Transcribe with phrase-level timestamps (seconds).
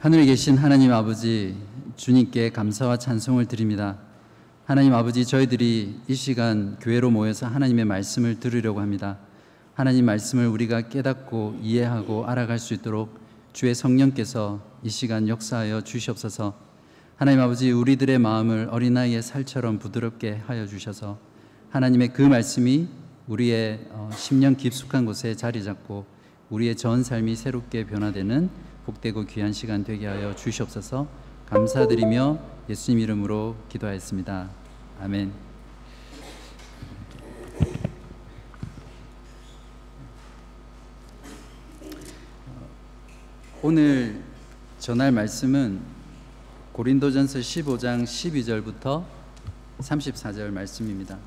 [0.00, 1.56] 하늘에 계신 하나님 아버지
[1.96, 3.98] 주님께 감사와 찬송을 드립니다.
[4.64, 9.18] 하나님 아버지 저희들이 이 시간 교회로 모여서 하나님의 말씀을 들으려고 합니다.
[9.74, 13.18] 하나님 말씀을 우리가 깨닫고 이해하고 알아갈 수 있도록
[13.52, 16.54] 주의 성령께서 이 시간 역사하여 주시옵소서.
[17.16, 21.18] 하나님 아버지 우리들의 마음을 어린아이의 살처럼 부드럽게 하여 주셔서
[21.70, 22.86] 하나님의 그 말씀이
[23.26, 26.06] 우리의 어, 심령 깊숙한 곳에 자리 잡고
[26.50, 31.06] 우리의 전 삶이 새롭게 변화되는 복되고 귀한 시간 되게 하여 주시옵소서.
[31.44, 32.38] 감사드리며
[32.70, 34.48] 예수님 이름으로 기도하였습니다.
[35.02, 35.30] 아멘.
[43.60, 44.22] 오늘
[44.78, 45.82] 전할 말씀은
[46.72, 49.04] 고린도전서 15장 12절부터
[49.80, 51.18] 34절 말씀입니다.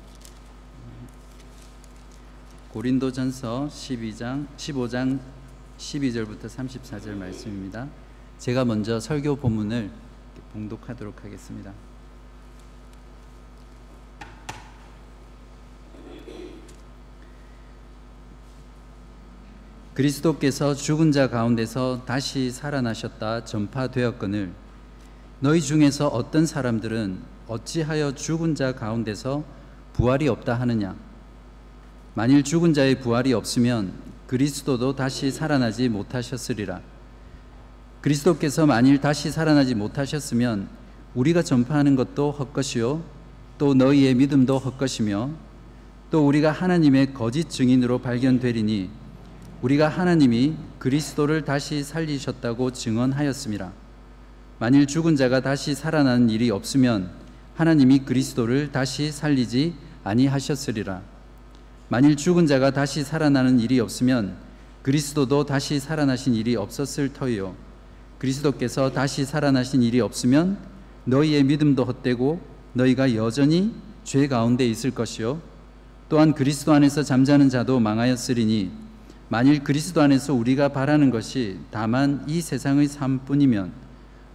[2.70, 5.20] 고린도전서 12장 15장
[5.78, 7.88] 12절부터 34절 말씀입니다.
[8.38, 9.90] 제가 먼저 설교 본문을
[10.52, 11.72] 봉독하도록 하겠습니다.
[19.94, 24.52] 그리스도께서 죽은 자 가운데서 다시 살아나셨다 전파되었거늘
[25.40, 29.44] 너희 중에서 어떤 사람들은 어찌하여 죽은 자 가운데서
[29.92, 30.96] 부활이 없다 하느냐
[32.14, 33.92] 만일 죽은 자의 부활이 없으면
[34.32, 36.80] 그리스도도 다시 살아나지 못하셨으리라
[38.00, 40.68] 그리스도께서 만일 다시 살아나지 못하셨으면
[41.14, 43.02] 우리가 전파하는 것도 헛것이요
[43.58, 45.28] 또 너희의 믿음도 헛것이며
[46.10, 48.88] 또 우리가 하나님의 거짓 증인으로 발견되리니
[49.60, 53.70] 우리가 하나님이 그리스도를 다시 살리셨다고 증언하였습니다.
[54.58, 57.10] 만일 죽은 자가 다시 살아나는 일이 없으면
[57.54, 61.11] 하나님이 그리스도를 다시 살리지 아니하셨으리라.
[61.92, 64.34] 만일 죽은 자가 다시 살아나는 일이 없으면
[64.80, 67.54] 그리스도도 다시 살아나신 일이 없었을 터이요.
[68.16, 70.56] 그리스도께서 다시 살아나신 일이 없으면
[71.04, 72.40] 너희의 믿음도 헛되고
[72.72, 75.42] 너희가 여전히 죄 가운데 있을 것이요.
[76.08, 78.70] 또한 그리스도 안에서 잠자는 자도 망하였으리니
[79.28, 83.70] 만일 그리스도 안에서 우리가 바라는 것이 다만 이 세상의 삶뿐이면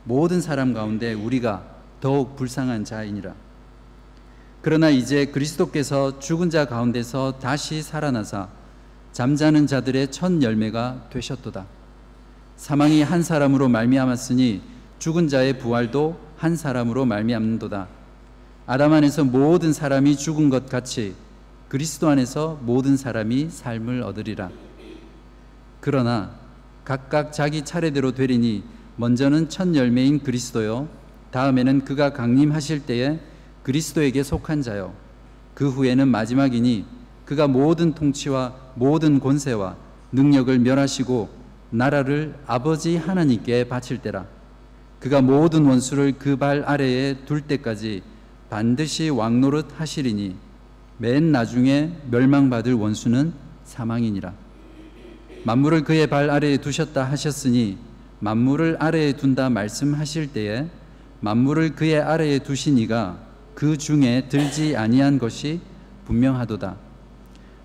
[0.04, 1.66] 모든 사람 가운데 우리가
[2.02, 3.47] 더욱 불쌍한 자이니라.
[4.62, 8.50] 그러나 이제 그리스도께서 죽은 자 가운데서 다시 살아나사
[9.14, 11.66] 잠자는 자들의 첫 열매가 되셨도다.
[12.56, 14.62] 사망이 한 사람으로 말미암았으니
[15.00, 17.88] 죽은 자의 부활도 한 사람으로 말미암는도다.
[18.66, 21.16] 아담 안에서 모든 사람이 죽은 것 같이
[21.70, 24.50] 그리스도 안에서 모든 사람이 삶을 얻으리라.
[25.80, 26.32] 그러나
[26.84, 28.64] 각각 자기 차례대로 되리니
[28.98, 30.88] 먼저는 첫 열매인 그리스도요
[31.32, 33.20] 다음에는 그가 강림하실 때에
[33.68, 34.94] 그리스도에게 속한 자요.
[35.54, 36.86] 그 후에는 마지막이니
[37.26, 39.76] 그가 모든 통치와 모든 권세와
[40.14, 41.28] 능력을 멸하시고
[41.72, 44.26] 나라를 아버지 하나님께 바칠 때라.
[45.02, 48.04] 그가 모든 원수를 그 발 아래에 둘 때까지
[48.50, 50.38] 반드시 왕노릇 하시리니
[50.98, 53.34] 맨 나중에 멸망받을 원수는
[53.66, 54.34] 사망이니라.
[55.44, 57.78] 만물을 그의 발 아래에 두셨다 하셨으니
[58.22, 60.70] 만물을 아래에 둔다 말씀하실 때에
[61.20, 63.27] 만물을 그의 아래에 두신 이가
[63.58, 65.62] 그 중에 들지 아니한 것이
[66.06, 66.76] 분명하도다.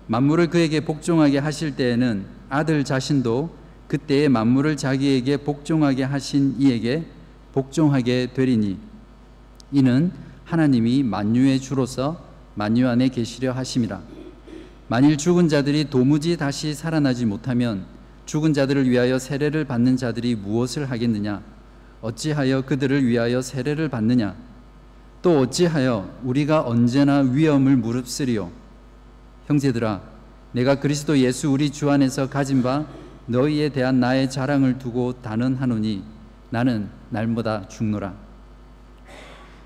[0.07, 3.55] 만물을 그에게 복종하게 하실 때에는 아들 자신도
[3.87, 7.05] 그때의 만물을 자기에게 복종하게 하신 이에게
[7.53, 8.79] 복종하게 되리니
[9.71, 10.11] 이는
[10.45, 12.25] 하나님이 만유의 주로서
[12.55, 14.01] 만유 안에 계시려 하심이라.
[14.87, 17.85] 만일 죽은 자들이 도무지 다시 살아나지 못하면
[18.25, 21.43] 죽은 자들을 위하여 세례를 받는 자들이 무엇을 하겠느냐?
[22.01, 24.52] 어찌하여 그들을 위하여 세례를 받느냐?
[25.23, 28.51] 또 어찌하여 우리가 언제나 위험을 무릅쓰리요?
[29.47, 30.01] 형제들아,
[30.51, 32.85] 내가 그리스도 예수 우리 주 안에서 가진 바
[33.27, 36.03] 너희에 대한 나의 자랑을 두고 단언하노니
[36.49, 38.13] 나는 날마다 죽노라.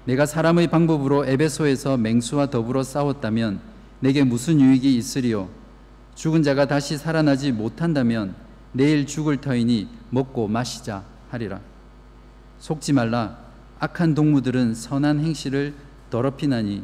[0.05, 3.59] 내가 사람의 방법으로 에베소에서 맹수와 더불어 싸웠다면
[3.99, 5.49] 내게 무슨 유익이 있으리요?
[6.13, 8.35] 죽은 자가 다시 살아나지 못한다면
[8.73, 11.59] 내일 죽을 터이니 먹고 마시자 하리라.
[12.59, 13.46] 속지 말라.
[13.79, 15.73] 악한 동무들은 선한 행실을
[16.09, 16.83] 더럽히나니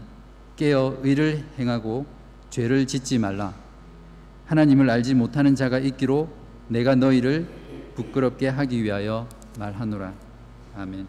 [0.56, 2.06] 깨어 의를 행하고
[2.50, 3.56] 죄를 짓지 말라.
[4.46, 6.30] 하나님을 알지 못하는 자가 있기로
[6.68, 7.48] 내가 너희를
[7.96, 10.14] 부끄럽게 하기 위하여 말하노라.
[10.76, 11.08] 아멘.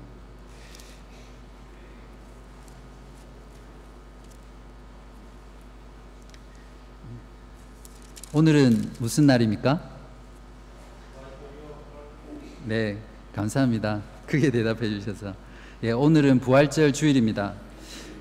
[8.33, 9.81] 오늘은 무슨 날입니까?
[12.65, 12.99] 네,
[13.35, 14.03] 감사합니다.
[14.27, 15.35] 크게 대답해 주셔서.
[15.83, 17.53] 예, 오늘은 부활절 주일입니다.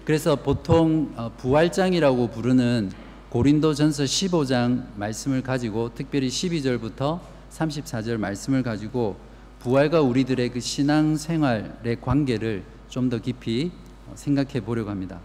[0.06, 2.92] 그래서 보통 어, 부활장이라고 부르는
[3.30, 7.20] 고린도전서 15장 말씀을 가지고 특별히 12절부터
[7.52, 9.16] 34절 말씀을 가지고
[9.60, 13.72] 부활과 우리들의 그 신앙 생활의 관계를 좀 더 깊이
[14.14, 15.20] 생각해 보려고 합니다.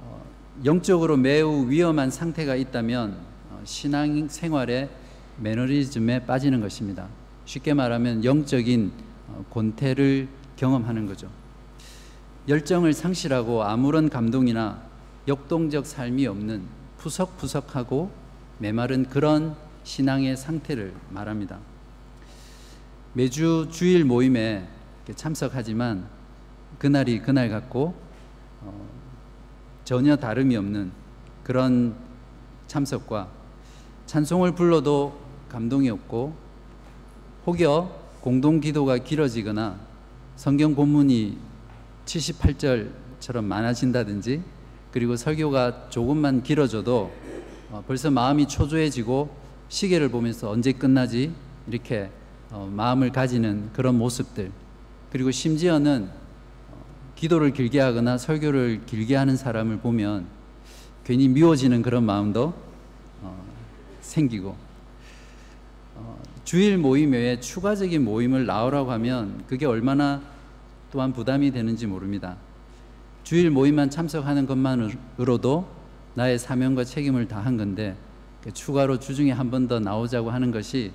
[0.00, 0.22] 어,
[0.64, 3.16] 영적으로 매우 위험한 상태가 있다면
[3.50, 4.88] 어, 신앙 생활의
[5.38, 7.06] 매너리즘에 빠지는 것입니다.
[7.44, 11.28] 쉽게 말하면 영적인 어, 권태를 경험하는 거죠.
[12.48, 14.82] 열정을 상실하고 아무런 감동이나
[15.28, 16.62] 역동적 삶이 없는
[16.98, 18.10] 푸석푸석하고
[18.58, 21.58] 메마른 그런 신앙의 상태를 말합니다.
[23.12, 24.66] 매주 주일 모임에
[25.14, 26.06] 참석하지만
[26.78, 27.94] 그날이 그날 같고
[28.60, 28.88] 어,
[29.84, 30.90] 전혀 다름이 없는
[31.44, 31.94] 그런
[32.66, 33.28] 참석과
[34.06, 36.34] 찬송을 불러도 감동이 없고
[37.46, 39.80] 혹여 공동 기도가 길어지거나
[40.36, 41.36] 성경 본문이
[42.06, 44.40] 78절처럼 많아진다든지
[44.92, 47.10] 그리고 설교가 조금만 길어져도
[47.72, 49.28] 어, 벌써 마음이 초조해지고
[49.68, 51.32] 시계를 보면서 언제 끝나지?
[51.66, 52.10] 이렇게
[52.52, 54.52] 어, 마음을 가지는 그런 모습들.
[55.10, 56.08] 그리고 심지어는
[56.70, 56.84] 어,
[57.16, 60.26] 기도를 길게 하거나 설교를 길게 하는 사람을 보면
[61.02, 62.54] 괜히 미워지는 그런 마음도
[64.00, 64.54] 생기고
[66.44, 70.20] 주일 모임 외에 추가적인 모임을 나오라고 하면 그게 얼마나
[70.90, 72.36] 또한 부담이 되는지 모릅니다.
[73.24, 75.66] 주일 모임만 참석하는 것만으로도
[76.14, 77.96] 나의 사명과 책임을 다한 건데
[78.42, 80.92] 그 추가로 주중에 한 번 더 나오자고 하는 것이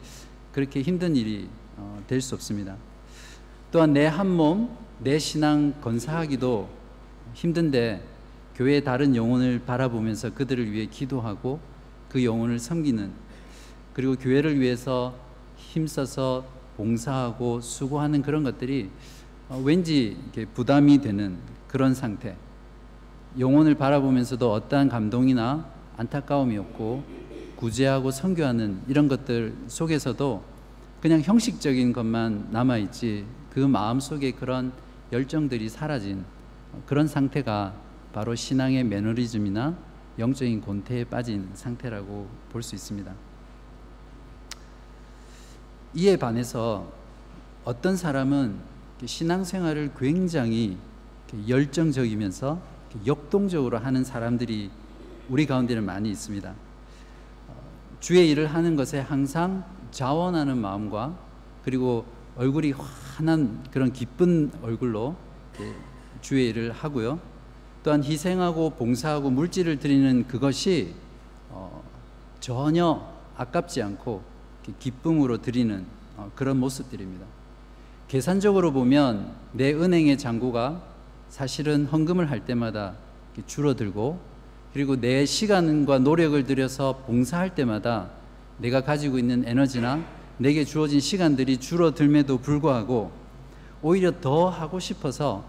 [0.52, 1.48] 그렇게 힘든 일이
[1.78, 2.76] 어, 될수 없습니다.
[3.72, 4.70] 또한 내 한 몸,
[5.00, 6.68] 내 신앙 건사하기도
[7.34, 8.04] 힘든데
[8.56, 11.60] 교회의 다른 영혼을 바라보면서 그들을 위해 기도하고
[12.10, 13.12] 그 영혼을 섬기는
[13.94, 15.16] 그리고 교회를 위해서
[15.58, 16.46] 힘써서
[16.78, 18.90] 봉사하고 수고하는 그런 것들이
[19.50, 20.18] 어, 왠지
[20.54, 21.38] 부담이 되는
[21.68, 22.36] 그런 상태.
[23.40, 27.04] 영혼을 바라보면서도 어떠한 감동이나 안타까움이 없고
[27.56, 30.44] 구제하고 선교하는 이런 것들 속에서도
[31.02, 34.72] 그냥 형식적인 것만 남아 있지 그 마음 속에 그런
[35.12, 36.24] 열정들이 사라진
[36.86, 37.74] 그런 상태가
[38.14, 39.76] 바로 신앙의 매너리즘이나
[40.20, 43.27] 영적인 곤태에 빠진 상태라고 볼 수 있습니다.
[45.94, 46.92] 이에 반해서
[47.64, 48.56] 어떤 사람은
[49.06, 50.78] 신앙생활을 굉장히
[51.48, 52.60] 열정적이면서
[53.06, 54.72] 역동적으로 하는 사람들이
[55.30, 56.50] 우리 가운데는 많이 있습니다.
[56.50, 57.54] 어,
[58.00, 61.18] 주의 일을 하는 것에 항상 자원하는 마음과
[61.64, 62.06] 그리고
[62.38, 65.16] 얼굴이 환한 그런 기쁜 얼굴로
[66.22, 67.20] 주의 일을 하고요.
[67.84, 70.94] 또한 희생하고 봉사하고 물질을 드리는 그것이
[71.50, 71.84] 어,
[72.40, 73.06] 전혀
[73.36, 74.22] 아깝지 않고
[74.80, 75.86] 기쁨으로 드리는
[76.18, 77.26] 어, 그런 모습들입니다.
[78.08, 80.82] 계산적으로 보면 내 은행의 잔고가
[81.30, 82.96] 사실은 헌금을 할 때마다
[83.46, 84.20] 줄어들고
[84.74, 88.10] 그리고 내 시간과 노력을 들여서 봉사할 때마다
[88.58, 90.04] 내가 가지고 있는 에너지나
[90.38, 93.12] 내게 주어진 시간들이 줄어들매도 불구하고
[93.82, 95.44] 오히려 더 하고 싶어서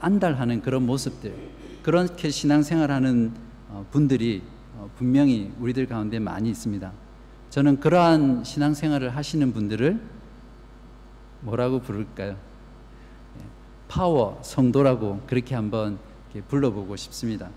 [0.00, 1.34] 안달하는 그런 모습들
[1.82, 3.32] 그렇게 신앙생활하는
[3.68, 4.42] 어, 분들이
[4.76, 6.90] 어, 분명히 우리들 가운데 많이 있습니다.
[7.54, 10.00] 저는 그러한 신앙생활을 하시는 분들을
[11.42, 12.30] 뭐라고 부를까요?
[12.32, 13.44] 예,
[13.86, 16.00] 파워 성도라고 그렇게 한번
[16.48, 17.50] 불러보고 싶습니다.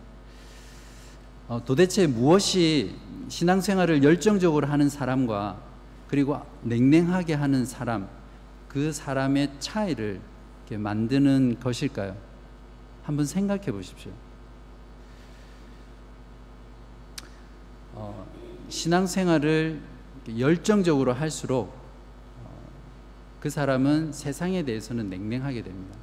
[1.47, 2.95] 어, 도대체 무엇이
[3.27, 5.59] 신앙생활을 열정적으로 하는 사람과
[6.07, 8.07] 그리고 냉랭하게 하는 사람
[8.67, 10.21] 그 사람의 차이를
[10.69, 12.15] 만드는 것일까요?
[13.01, 14.11] 한번 생각해 보십시오.
[17.95, 18.27] 어,
[18.69, 19.79] 신앙생활을
[20.37, 21.73] 열정적으로 할수록
[22.43, 22.49] 어,
[23.39, 25.97] 그 사람은 세상에 대해서는 냉랭하게 됩니다.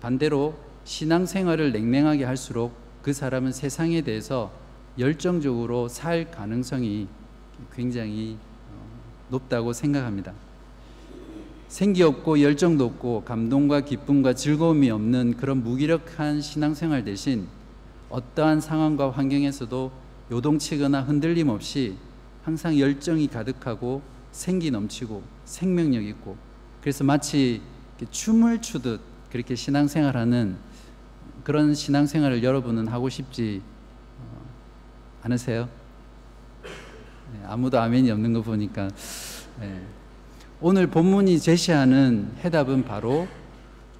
[0.00, 4.52] 반대로 신앙생활을 냉랭하게 할수록 그 사람은 세상에 대해서
[4.98, 7.08] 열정적으로 살 가능성이
[7.72, 8.36] 굉장히
[8.70, 8.86] 어,
[9.30, 10.32] 높다고 생각합니다.
[11.68, 17.48] 생기 없고 열정도 없고 감동과 기쁨과 즐거움이 없는 그런 무기력한 신앙생활 대신
[18.10, 19.90] 어떠한 상황과 환경에서도
[20.30, 21.96] 요동치거나 흔들림 없이
[22.44, 26.36] 항상 열정이 가득하고 생기 넘치고 생명력 있고
[26.80, 27.62] 그래서 마치
[28.10, 30.56] 춤을 추듯 그렇게 신앙생활하는
[31.42, 33.62] 그런 신앙생활을 여러분은 하고 싶지
[34.18, 34.42] 어,
[35.22, 35.68] 않으세요?
[37.32, 38.88] 네, 아무도 아멘이 없는 거 보니까
[39.60, 39.82] 네.
[40.60, 43.26] 오늘 본문이 제시하는 해답은 바로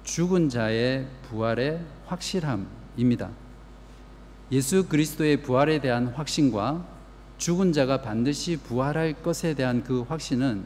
[0.03, 3.29] 죽은 자의 부활의 확실함입니다.
[4.51, 6.94] 예수 그리스도의 부활에 대한 확신과
[7.37, 10.65] 죽은 자가 반드시 부활할 것에 대한 그 확신은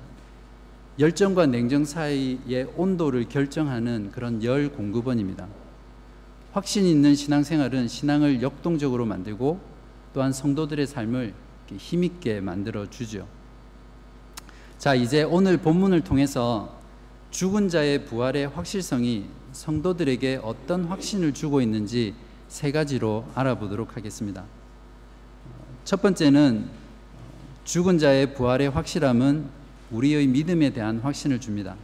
[0.99, 5.47] 열정과 냉정 사이의 온도를 결정하는 그런 열 공급원입니다.
[6.51, 9.59] 확신 있는 신앙생활은 신앙을 역동적으로 만들고
[10.13, 11.33] 또한 성도들의 삶을
[11.77, 13.27] 힘있게 만들어 주죠.
[14.77, 16.79] 자, 이제 오늘 본문을 통해서
[17.31, 22.13] 죽은 자의 부활의 확실성이 성도들에게 어떤 확신을 주고 있는지
[22.47, 24.45] 세 가지로 알아보도록 하겠습니다.
[25.89, 26.69] 첫 번째는
[27.65, 29.49] 죽은 자의 부활의 확실함은
[29.89, 31.75] 우리의 믿음에 대한 확신을 줍니다.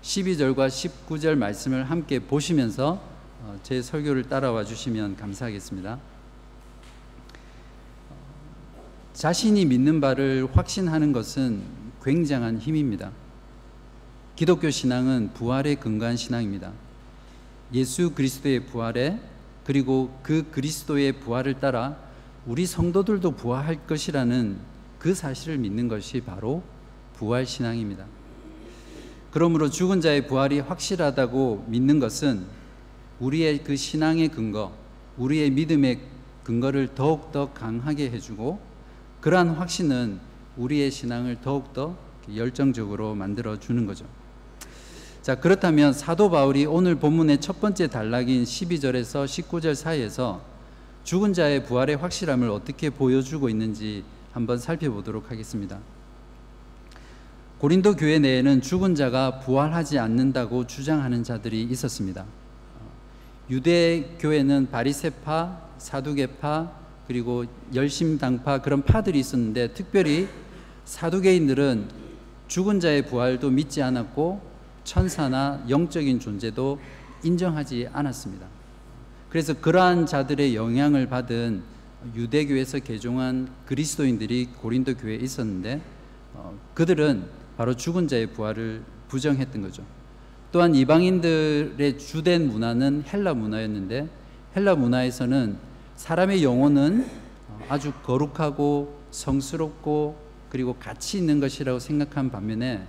[0.00, 3.02] 12절과 19절 말씀을 함께 보시면서
[3.40, 5.98] 어, 제 설교를 따라와 주시면 감사하겠습니다.
[9.12, 11.62] 자신이 믿는 바를 확신하는 것은
[12.00, 13.10] 굉장한 힘입니다.
[14.36, 16.70] 기독교 신앙은 부활에 근거한 신앙입니다.
[17.74, 19.18] 예수 그리스도의 부활에
[19.64, 22.11] 그리고 그 그리스도의 부활을 따라
[22.46, 24.58] 우리 성도들도 부활할 것이라는
[24.98, 26.62] 그 사실을 믿는 것이 바로
[27.14, 28.06] 부활 신앙입니다.
[29.30, 32.44] 그러므로 죽은 자의 부활이 확실하다고 믿는 것은
[33.20, 34.72] 우리의 그 신앙의 근거,
[35.16, 36.00] 우리의 믿음의
[36.42, 38.60] 근거를 더욱더 강하게 해주고
[39.20, 40.18] 그러한 확신은
[40.56, 41.96] 우리의 신앙을 더욱더
[42.34, 44.04] 열정적으로 만들어 주는 거죠.
[45.22, 50.51] 자, 그렇다면 사도 바울이 오늘 본문의 첫 번째 단락인 12절에서 19절 사이에서
[51.04, 55.78] 죽은 자의 부활의 확실함을 어떻게 보여주고 있는지 한번 살펴보도록 하겠습니다.
[57.58, 62.24] 고린도 교회 내에는 죽은 자가 부활하지 않는다고 주장하는 자들이 있었습니다.
[63.50, 66.72] 유대 교회는 바리세파, 사두개파,
[67.06, 67.44] 그리고
[67.74, 70.28] 열심당파 그런 파들이 있었는데 특별히
[70.84, 71.88] 사두개인들은
[72.48, 74.40] 죽은 자의 부활도 믿지 않았고
[74.84, 76.80] 천사나 영적인 존재도
[77.22, 78.51] 인정하지 않았습니다.
[79.32, 81.62] 그래서 그러한 자들의 영향을 받은
[82.14, 85.80] 유대교에서 개종한 그리스도인들이 고린도 교회에 있었는데
[86.34, 87.24] 어, 그들은
[87.56, 89.84] 바로 죽은 자의 부활을 부정했던 거죠.
[90.52, 94.06] 또한 이방인들의 주된 문화는 헬라 문화였는데
[94.54, 95.56] 헬라 문화에서는
[95.96, 97.06] 사람의 영혼은
[97.70, 100.14] 아주 거룩하고 성스럽고
[100.50, 102.86] 그리고 가치 있는 것이라고 생각한 반면에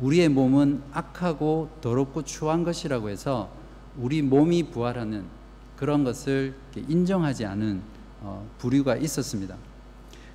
[0.00, 3.48] 우리의 몸은 악하고 더럽고 추한 것이라고 해서
[3.96, 5.43] 우리 몸이 부활하는
[5.76, 7.82] 그런 것을 인정하지 않은
[8.20, 9.56] 어, 부류가 있었습니다.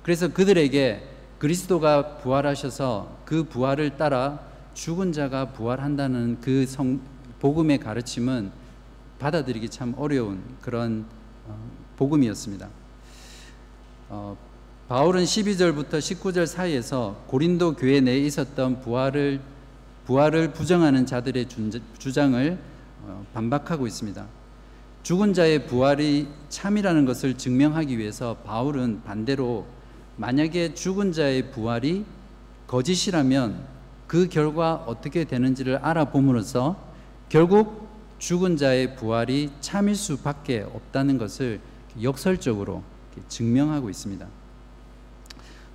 [0.02, 4.40] 그래서 그들에게 그리스도가 부활하셔서 그 부활을 따라
[4.74, 7.00] 죽은 자가 부활한다는 그 성,
[7.40, 8.50] 복음의 가르침은
[9.18, 11.06] 받아들이기 참 어려운 그런
[11.46, 11.58] 어,
[11.96, 12.68] 복음이었습니다.
[14.08, 14.36] 어,
[14.88, 19.40] 바울은 12절부터 19절 사이에서 고린도 교회 내에 있었던 부활을
[20.06, 21.46] 부활을 부정하는 자들의
[21.98, 22.58] 주장을
[23.02, 24.26] 어, 반박하고 있습니다.
[25.02, 29.66] 죽은 자의 부활이 참이라는 것을 증명하기 위해서 바울은 반대로
[30.16, 32.04] 만약에 죽은 자의 부활이
[32.66, 33.64] 거짓이라면
[34.06, 36.76] 그 결과 어떻게 되는지를 알아봄으로써
[37.28, 37.88] 결국
[38.18, 41.60] 죽은 자의 부활이 참일 수밖에 없다는 것을
[42.02, 42.82] 역설적으로
[43.28, 44.26] 증명하고 있습니다.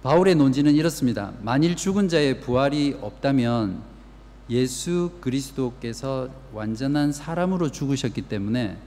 [0.04, 1.34] 바울의 논지는 이렇습니다.
[1.42, 3.82] 만일 죽은 자의 부활이 없다면
[4.52, 8.78] 예수 그리스도께서 완전한 사람으로 죽으셨기 때문에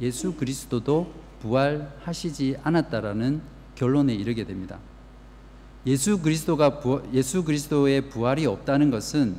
[0.00, 3.40] 예수 그리스도도 부활하시지 않았다라는
[3.74, 4.78] 결론에 이르게 됩니다.
[5.86, 9.36] 예수 그리스도가 부, 예수 그리스도의 부활이 없다는 것은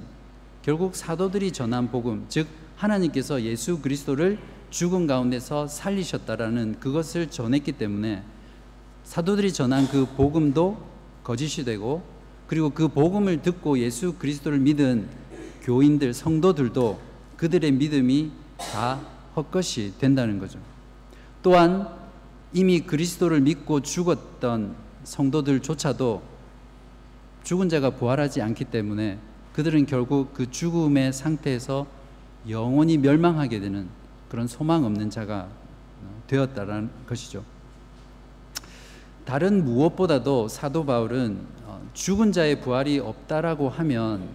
[0.63, 4.39] 결국 사도들이 전한 복음, 즉 하나님께서 예수 그리스도를
[4.71, 8.23] 죽은 가운데서 살리셨다라는 그것을 전했기 때문에
[9.03, 10.83] 사도들이 전한 그 복음도
[11.23, 12.01] 거짓이 되고
[12.47, 15.07] 그리고 그 복음을 듣고 예수 그리스도를 믿은
[15.61, 16.99] 교인들 성도들도
[17.37, 18.99] 그들의 믿음이 다
[19.35, 20.59] 헛것이 된다는 거죠.
[21.41, 21.87] 또한
[22.53, 26.21] 이미 그리스도를 믿고 죽었던 성도들조차도
[27.43, 29.17] 죽은 자가 부활하지 않기 때문에
[29.53, 31.87] 그들은 결국 그 죽음의 상태에서
[32.49, 33.87] 영원히 멸망하게 되는
[34.29, 35.47] 그런 소망 없는 자가
[36.27, 37.43] 되었다는 것이죠.
[39.25, 44.29] 다른 무엇보다도 사도 바울은 어, 죽은 자의 부활이 없다라고 하면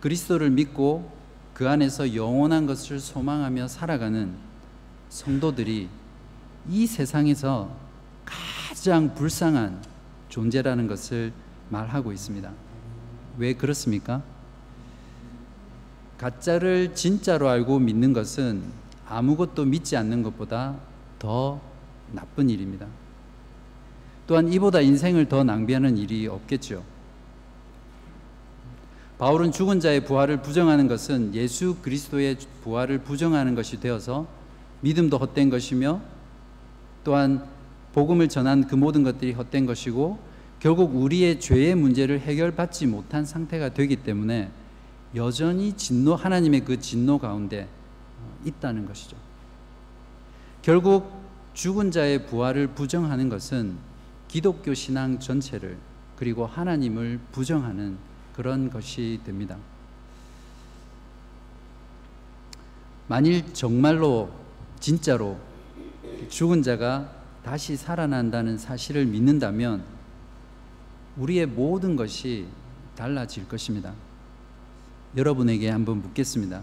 [0.00, 1.10] 그리스도를 믿고
[1.56, 4.34] 그 안에서 영원한 것을 소망하며 살아가는
[5.08, 5.88] 성도들이
[6.68, 7.74] 이 세상에서
[8.26, 9.82] 가장 불쌍한
[10.28, 11.32] 존재라는 것을
[11.70, 12.52] 말하고 있습니다.
[13.38, 14.22] 왜 그렇습니까?
[16.18, 18.62] 가짜를 진짜로 알고 믿는 것은
[19.08, 20.76] 아무것도 믿지 않는 것보다
[21.18, 21.58] 더
[22.12, 22.86] 나쁜 일입니다.
[24.26, 26.84] 또한 이보다 인생을 더 낭비하는 일이 없겠죠.
[29.18, 34.26] 바울은 죽은 자의 부활을 부정하는 것은 예수 그리스도의 부활을 부정하는 것이 되어서
[34.82, 36.02] 믿음도 헛된 것이며
[37.02, 37.42] 또한
[37.94, 40.18] 복음을 전한 그 모든 것들이 헛된 것이고
[40.60, 44.50] 결국 우리의 죄의 문제를 해결받지 못한 상태가 되기 때문에
[45.14, 47.68] 여전히 진노 하나님의 그 진노 가운데
[48.44, 49.16] 있다는 것이죠.
[50.60, 51.10] 결국
[51.54, 53.76] 죽은 자의 부활을 부정하는 것은
[54.28, 55.78] 기독교 신앙 전체를
[56.16, 57.96] 그리고 하나님을 부정하는
[58.36, 59.56] 그런 것이 됩니다.
[63.08, 64.30] 만일 정말로
[64.78, 65.38] 진짜로
[66.28, 67.10] 죽은 자가
[67.42, 69.84] 다시 살아난다는 사실을 믿는다면
[71.16, 72.46] 우리의 모든 것이
[72.94, 73.94] 달라질 것입니다.
[75.16, 76.62] 여러분에게 한번 묻겠습니다.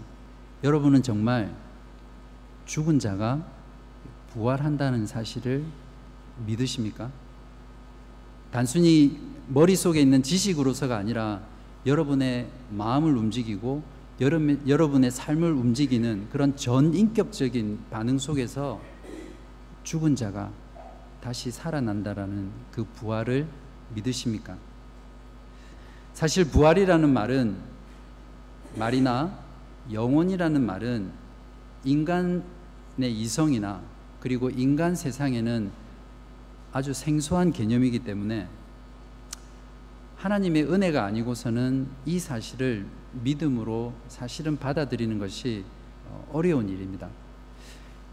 [0.62, 1.52] 여러분은 정말
[2.66, 3.44] 죽은 자가
[4.32, 5.64] 부활한다는 사실을
[6.46, 7.10] 믿으십니까?
[8.52, 11.53] 단순히 머릿속에 있는 지식으로서가 아니라
[11.86, 13.82] 여러분의 마음을 움직이고
[14.20, 18.80] 여러분의 삶을 움직이는 그런 전인격적인 반응 속에서
[19.82, 20.50] 죽은 자가
[21.20, 23.46] 다시 살아난다라는 그 부활을
[23.94, 24.56] 믿으십니까?
[26.12, 27.56] 사실 부활이라는 말은
[28.76, 29.36] 말이나
[29.92, 31.10] 영혼이라는 말은
[31.84, 32.42] 인간의
[33.00, 33.80] 이성이나
[34.20, 35.70] 그리고 인간 세상에는
[36.72, 38.48] 아주 생소한 개념이기 때문에
[40.16, 42.86] 하나님의 은혜가 아니고서는 이 사실을
[43.22, 45.64] 믿음으로 사실은 받아들이는 것이
[46.08, 47.08] 어, 어려운 일입니다.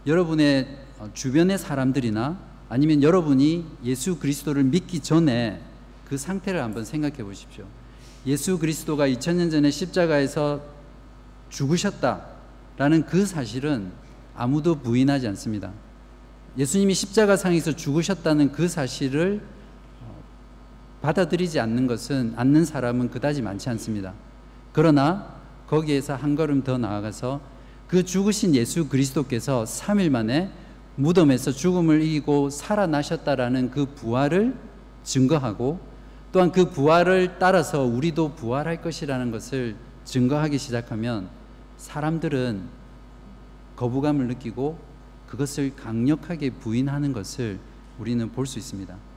[0.06, 5.60] 여러분의 어, 주변의 사람들이나 아니면 여러분이 예수 그리스도를 믿기 전에
[6.08, 7.66] 그 상태를 한번 생각해 보십시오.
[8.26, 10.62] 예수 그리스도가 2000년 전에 십자가에서
[11.50, 13.92] 죽으셨다라는 그 사실은
[14.34, 15.72] 아무도 부인하지 않습니다.
[16.56, 19.61] 예수님이 십자가 상에서 죽으셨다는 그 사실을 어,
[21.02, 24.14] 받아들이지 않는 것은 않는 사람은 그다지 많지 않습니다.
[24.72, 25.34] 그러나
[25.66, 27.40] 거기에서 한 걸음 더 나아가서
[27.88, 30.50] 그 죽으신 예수 그리스도께서 3일 만에
[30.96, 34.54] 무덤에서 죽음을 이기고 살아나셨다라는 그 부활을
[35.02, 35.80] 증거하고
[36.30, 41.28] 또한 그 부활을 따라서 우리도 부활할 것이라는 것을 증거하기 시작하면
[41.76, 42.62] 사람들은
[43.76, 44.78] 거부감을 느끼고
[45.26, 47.58] 그것을 강력하게 부인하는 것을
[47.98, 49.11] 우리는 볼 수 있습니다.